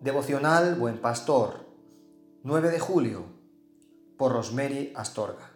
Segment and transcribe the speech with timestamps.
[0.00, 1.66] Devocional Buen Pastor,
[2.44, 3.24] 9 de julio,
[4.16, 5.50] por Rosemary Astorga.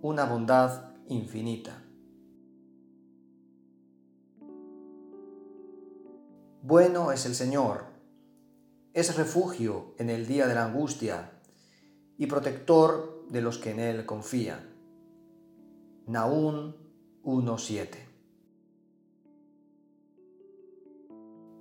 [0.00, 1.84] Una bondad infinita.
[6.62, 7.84] Bueno es el Señor,
[8.94, 11.42] es refugio en el día de la angustia
[12.16, 14.60] y protector de los que en Él confían.
[16.06, 16.74] Naún
[17.22, 18.07] 1.7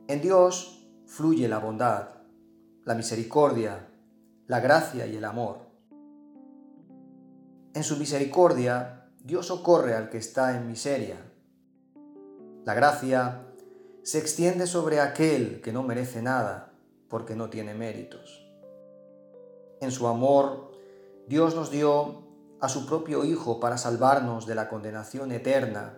[0.08, 2.08] En Dios fluye la bondad,
[2.86, 3.90] la misericordia,
[4.48, 5.58] la gracia y el amor.
[7.74, 11.18] En su misericordia, Dios socorre al que está en miseria.
[12.64, 13.48] La gracia
[14.04, 16.72] se extiende sobre aquel que no merece nada
[17.10, 18.50] porque no tiene méritos.
[19.82, 20.72] En su amor,
[21.28, 22.24] Dios nos dio
[22.62, 25.98] a su propio Hijo para salvarnos de la condenación eterna.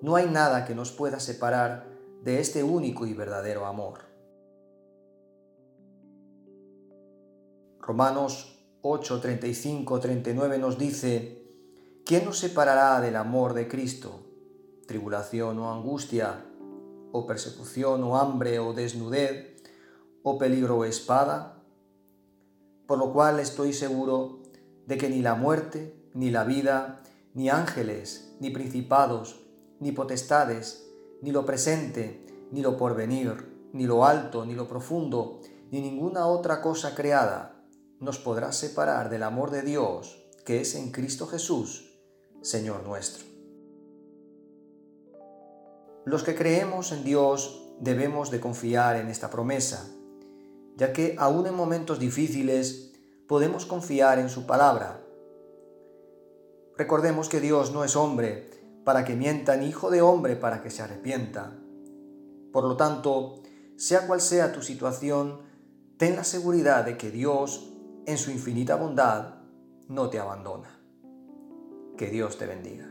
[0.00, 4.00] No hay nada que nos pueda separar de este único y verdadero amor.
[7.80, 11.42] Romanos 8, 35, 39 nos dice,
[12.04, 14.20] ¿quién nos separará del amor de Cristo?
[14.86, 16.44] ¿Tribulación o angustia?
[17.12, 19.56] ¿O persecución o hambre o desnudez?
[20.22, 21.62] ¿O peligro o espada?
[22.86, 24.42] Por lo cual estoy seguro
[24.86, 27.00] de que ni la muerte, ni la vida,
[27.34, 29.40] ni ángeles, ni principados,
[29.80, 30.87] ni potestades,
[31.22, 36.60] ni lo presente, ni lo porvenir, ni lo alto, ni lo profundo, ni ninguna otra
[36.60, 37.54] cosa creada
[38.00, 42.00] nos podrá separar del amor de Dios que es en Cristo Jesús,
[42.40, 43.26] Señor nuestro.
[46.06, 49.90] Los que creemos en Dios debemos de confiar en esta promesa,
[50.76, 52.94] ya que aún en momentos difíciles
[53.26, 55.04] podemos confiar en su palabra.
[56.78, 58.48] Recordemos que Dios no es hombre
[58.88, 61.52] para que mienta, ni hijo de hombre para que se arrepienta.
[62.54, 63.42] Por lo tanto,
[63.76, 65.42] sea cual sea tu situación,
[65.98, 67.70] ten la seguridad de que Dios,
[68.06, 69.42] en su infinita bondad,
[69.88, 70.80] no te abandona.
[71.98, 72.90] Que Dios te bendiga.